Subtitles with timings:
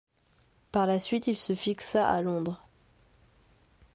[0.71, 2.67] Par la suite il se fixa à Londres.